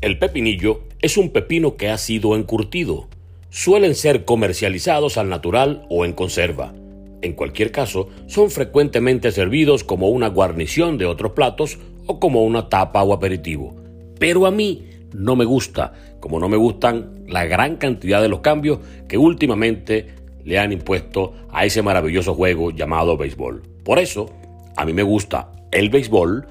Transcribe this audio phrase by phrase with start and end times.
[0.00, 3.08] El pepinillo es un pepino que ha sido encurtido.
[3.50, 6.72] Suelen ser comercializados al natural o en conserva.
[7.20, 12.70] En cualquier caso, son frecuentemente servidos como una guarnición de otros platos o como una
[12.70, 13.76] tapa o aperitivo.
[14.18, 18.40] Pero a mí no me gusta, como no me gustan la gran cantidad de los
[18.40, 23.62] cambios que últimamente le han impuesto a ese maravilloso juego llamado béisbol.
[23.84, 24.30] Por eso,
[24.78, 26.46] a mí me gusta el béisbol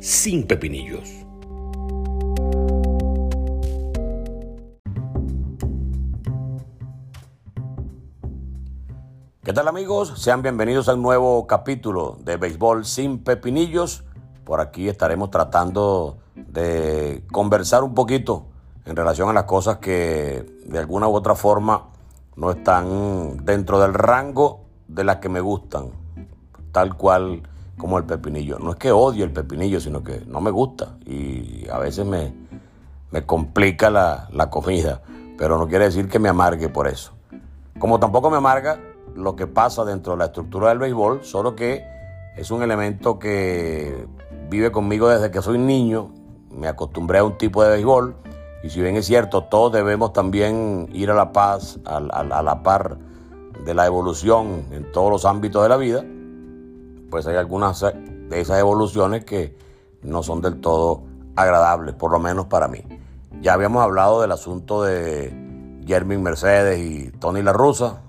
[0.00, 1.23] sin pepinillos.
[9.54, 10.14] Tal amigos?
[10.16, 14.02] Sean bienvenidos a un nuevo capítulo de Béisbol sin Pepinillos.
[14.42, 18.46] Por aquí estaremos tratando de conversar un poquito
[18.84, 21.90] en relación a las cosas que de alguna u otra forma
[22.34, 25.90] no están dentro del rango de las que me gustan,
[26.72, 28.58] tal cual como el pepinillo.
[28.58, 32.34] No es que odie el pepinillo, sino que no me gusta y a veces me,
[33.12, 35.00] me complica la, la comida,
[35.38, 37.12] pero no quiere decir que me amargue por eso.
[37.78, 38.80] Como tampoco me amarga
[39.14, 41.84] lo que pasa dentro de la estructura del béisbol, solo que
[42.36, 44.06] es un elemento que
[44.50, 46.10] vive conmigo desde que soy niño,
[46.50, 48.16] me acostumbré a un tipo de béisbol.
[48.62, 52.62] Y si bien es cierto, todos debemos también ir a la paz, a, a la
[52.62, 52.98] par
[53.64, 56.04] de la evolución en todos los ámbitos de la vida,
[57.10, 59.56] pues hay algunas de esas evoluciones que
[60.02, 61.02] no son del todo
[61.36, 62.82] agradables, por lo menos para mí.
[63.40, 65.32] Ya habíamos hablado del asunto de
[65.86, 68.02] Jermin Mercedes y Tony La Russa,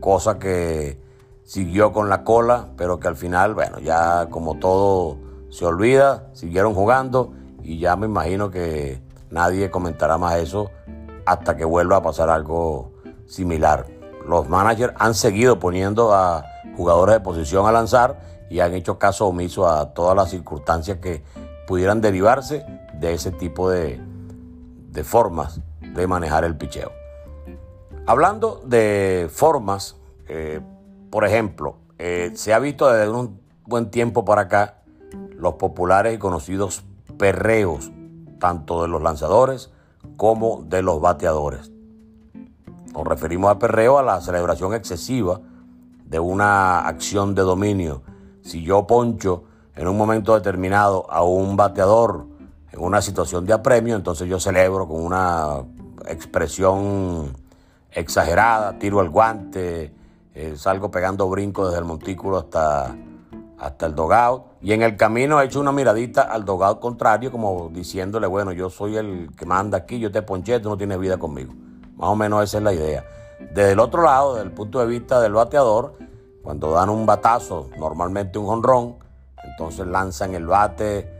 [0.00, 1.00] cosa que
[1.44, 5.16] siguió con la cola, pero que al final, bueno, ya como todo
[5.50, 7.32] se olvida, siguieron jugando
[7.62, 10.70] y ya me imagino que nadie comentará más eso
[11.26, 12.92] hasta que vuelva a pasar algo
[13.26, 13.86] similar.
[14.26, 16.44] Los managers han seguido poniendo a
[16.76, 21.22] jugadores de posición a lanzar y han hecho caso omiso a todas las circunstancias que
[21.66, 24.00] pudieran derivarse de ese tipo de,
[24.90, 26.90] de formas de manejar el picheo.
[28.08, 29.94] Hablando de formas,
[30.28, 30.62] eh,
[31.10, 34.78] por ejemplo, eh, se ha visto desde un buen tiempo para acá
[35.36, 36.84] los populares y conocidos
[37.18, 37.92] perreos,
[38.38, 39.70] tanto de los lanzadores
[40.16, 41.70] como de los bateadores.
[42.94, 45.42] Nos referimos al perreo a la celebración excesiva
[46.06, 48.04] de una acción de dominio.
[48.40, 49.44] Si yo poncho
[49.76, 52.26] en un momento determinado a un bateador
[52.72, 55.62] en una situación de apremio, entonces yo celebro con una
[56.06, 57.34] expresión
[57.90, 59.92] exagerada, tiro el guante,
[60.34, 62.94] eh, salgo pegando brincos desde el montículo hasta,
[63.58, 64.44] hasta el dogout.
[64.60, 68.70] Y en el camino he hecho una miradita al dogout contrario, como diciéndole, bueno, yo
[68.70, 71.52] soy el que manda aquí, yo te ponché, tú no tienes vida conmigo.
[71.96, 73.04] Más o menos esa es la idea.
[73.52, 75.94] Desde el otro lado, desde el punto de vista del bateador,
[76.42, 78.96] cuando dan un batazo, normalmente un jonrón,
[79.44, 81.17] entonces lanzan el bate,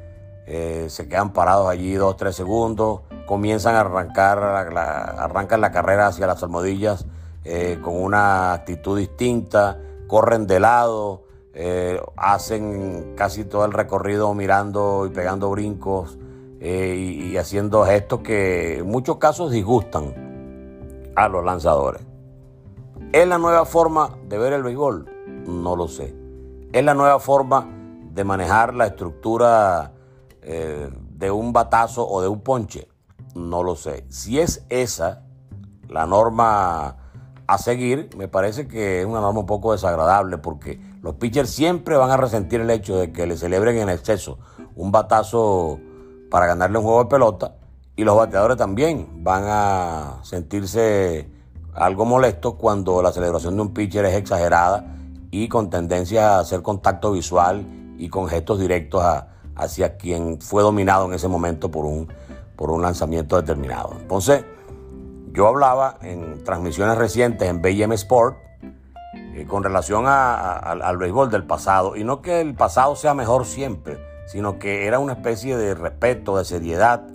[0.51, 6.27] eh, se quedan parados allí dos, tres segundos, comienzan a arrancar, arrancan la carrera hacia
[6.27, 7.05] las almohadillas
[7.45, 15.05] eh, con una actitud distinta, corren de lado, eh, hacen casi todo el recorrido mirando
[15.05, 16.17] y pegando brincos
[16.63, 22.01] y, y haciendo gestos que en muchos casos disgustan a los lanzadores.
[23.13, 25.11] ¿Es la nueva forma de ver el béisbol?
[25.47, 26.15] No lo sé.
[26.73, 27.69] ¿Es la nueva forma
[28.15, 29.93] de manejar la estructura
[30.49, 32.89] de un batazo o de un ponche?
[33.35, 34.05] No lo sé.
[34.09, 35.23] Si es esa
[35.89, 36.97] la norma
[37.47, 41.97] a seguir, me parece que es una norma un poco desagradable porque los pitchers siempre
[41.97, 44.39] van a resentir el hecho de que le celebren en exceso
[44.77, 45.81] un batazo
[46.31, 47.55] para ganarle un juego de pelota
[47.97, 51.29] y los bateadores también van a sentirse
[51.75, 54.95] algo molesto cuando la celebración de un pitcher es exagerada
[55.31, 57.67] y con tendencia a hacer contacto visual
[57.99, 59.03] y con gestos directos
[59.59, 62.09] hacia quien fue dominado en ese momento por un,
[62.57, 63.93] por un lanzamiento determinado.
[64.01, 64.45] Entonces,
[65.33, 68.37] yo hablaba en transmisiones recientes en BM Sport
[69.35, 73.99] eh, con relación al béisbol del pasado, y no que el pasado sea mejor siempre,
[74.27, 77.07] sino que era una especie de respeto, de seriedad.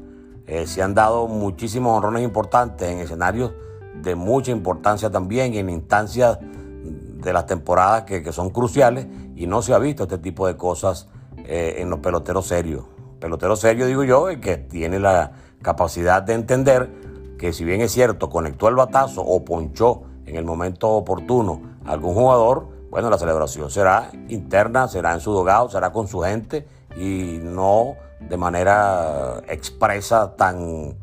[0.48, 3.54] Eh, se han dado muchísimos honrones importantes en escenarios
[4.02, 9.62] de mucha importancia también y en instancias de las temporadas que, son cruciales y no
[9.62, 11.08] se ha visto este tipo de cosas
[11.46, 12.86] eh, en los peloteros serios.
[13.20, 15.32] Pelotero serio, digo yo, el que tiene la
[15.62, 16.90] capacidad de entender
[17.38, 21.92] que si bien es cierto, conectó el batazo o ponchó en el momento oportuno a
[21.92, 26.68] algún jugador, bueno, la celebración será interna, será en su dogado, será con su gente
[26.96, 30.96] y no de manera expresa tan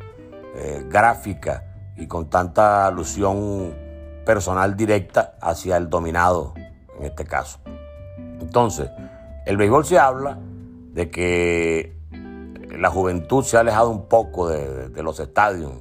[0.54, 1.64] eh, gráfica
[1.96, 3.74] y con tanta alusión
[4.24, 6.54] personal directa hacia el dominado
[6.98, 7.58] en este caso.
[8.40, 8.88] Entonces,
[9.46, 10.38] el béisbol se habla
[10.92, 11.96] de que
[12.78, 15.72] la juventud se ha alejado un poco de, los estadios,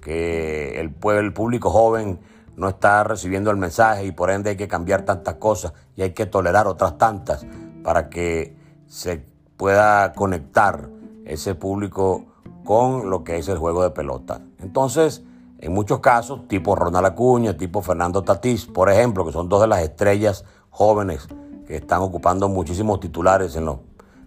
[0.00, 2.20] que el, el público joven
[2.56, 6.10] no está recibiendo el mensaje y por ende hay que cambiar tantas cosas y hay
[6.12, 7.46] que tolerar otras tantas
[7.82, 8.56] para que
[8.86, 9.24] se
[9.56, 10.88] pueda conectar
[11.24, 12.26] ese público
[12.64, 14.40] con lo que es el juego de pelota.
[14.58, 15.22] Entonces,
[15.60, 19.66] en muchos casos, tipo Ronald Acuña, tipo Fernando Tatís, por ejemplo, que son dos de
[19.68, 21.28] las estrellas jóvenes
[21.68, 23.80] que están ocupando muchísimos titulares en los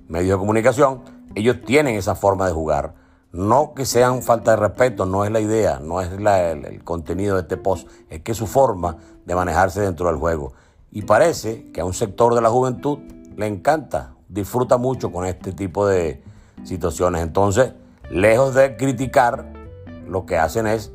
[0.07, 1.01] medios de comunicación,
[1.33, 2.93] ellos tienen esa forma de jugar.
[3.31, 7.41] No que sean falta de respeto, no es la idea, no es el, contenido de
[7.41, 10.53] este post, es que su forma de manejarse dentro del juego.
[10.91, 12.99] Y parece que a un sector de la juventud
[13.35, 16.23] le encanta, disfruta mucho con este tipo de
[16.63, 17.23] situaciones.
[17.23, 17.73] Entonces,
[18.11, 19.51] lejos de criticar,
[20.07, 20.91] lo que hacen es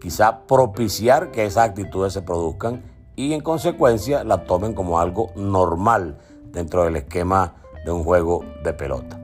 [0.00, 2.89] quizá propiciar que esas actitudes se produzcan
[3.20, 6.16] y en consecuencia la tomen como algo normal
[6.52, 7.52] dentro del esquema
[7.84, 9.20] de un juego de pelota.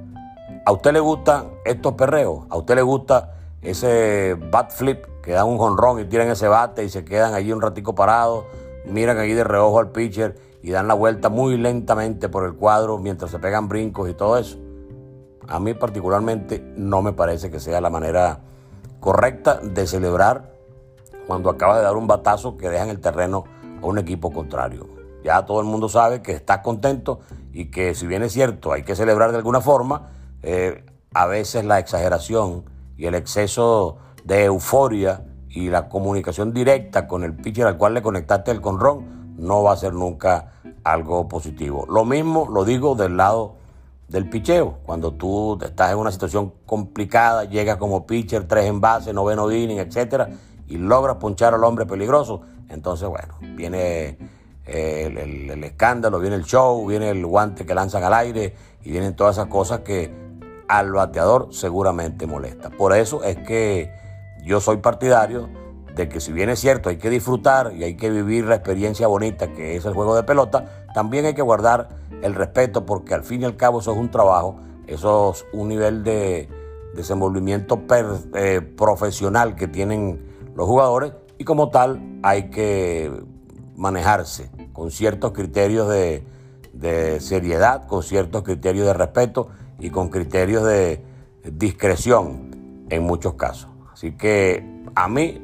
[0.66, 2.40] ¿A usted le gustan estos perreos?
[2.50, 6.84] ¿A usted le gusta ese bat flip que dan un jonrón y tiran ese bate
[6.84, 8.44] y se quedan allí un ratico parados,
[8.84, 12.98] miran allí de reojo al pitcher y dan la vuelta muy lentamente por el cuadro
[12.98, 14.58] mientras se pegan brincos y todo eso?
[15.48, 18.40] A mí particularmente no me parece que sea la manera
[19.00, 20.52] correcta de celebrar
[21.26, 23.44] cuando acaba de dar un batazo que deja en el terreno
[23.88, 24.88] un equipo contrario.
[25.24, 27.20] Ya todo el mundo sabe que está contento
[27.52, 30.10] y que si bien es cierto hay que celebrar de alguna forma,
[30.42, 30.84] eh,
[31.14, 32.64] a veces la exageración
[32.96, 38.02] y el exceso de euforia y la comunicación directa con el pitcher al cual le
[38.02, 40.52] conectaste el conrón no va a ser nunca
[40.84, 41.86] algo positivo.
[41.88, 43.56] Lo mismo lo digo del lado
[44.08, 44.78] del picheo.
[44.84, 49.78] Cuando tú estás en una situación complicada, llegas como pitcher, tres en base, noveno inning,
[49.78, 50.28] etcétera,
[50.68, 54.18] y logras punchar al hombre peligroso, entonces, bueno, viene
[54.66, 59.14] eh, el, escándalo, viene el show, viene el guante que lanzan al aire y vienen
[59.14, 60.12] todas esas cosas que
[60.68, 62.70] al bateador seguramente molesta.
[62.70, 63.92] Por eso es que
[64.44, 65.48] yo soy partidario
[65.94, 69.06] de que si bien es cierto hay que disfrutar y hay que vivir la experiencia
[69.06, 71.88] bonita que es el juego de pelota, también hay que guardar
[72.22, 74.56] el respeto porque al fin y al cabo eso es un trabajo,
[74.88, 76.48] eso es un nivel de
[76.94, 77.80] desenvolvimiento
[78.34, 83.08] eh, profesional que tienen los jugadores y como tal hay que
[83.76, 86.24] manejarse con ciertos criterios de,
[87.20, 91.04] seriedad, con ciertos criterios de respeto y con criterios de
[91.44, 93.70] discreción en muchos casos.
[93.92, 95.40] Así que a mí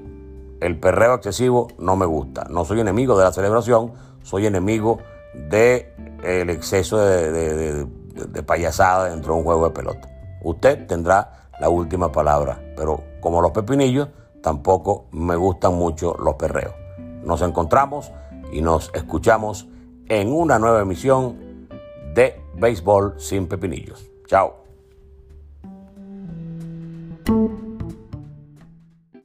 [0.60, 2.46] el perreo excesivo no me gusta.
[2.50, 3.92] No soy enemigo de la celebración,
[4.24, 4.98] soy enemigo
[5.34, 5.86] del
[6.24, 10.08] el exceso de, de, payasada dentro de un juego de pelota.
[10.42, 14.08] Usted tendrá la última palabra, pero como los pepinillos,
[14.42, 16.74] tampoco me gustan mucho los perreos.
[17.24, 18.12] Nos encontramos
[18.52, 19.68] y nos escuchamos
[20.08, 21.68] en una nueva emisión
[22.14, 24.10] de Béisbol sin Pepinillos.
[24.26, 24.61] Chao.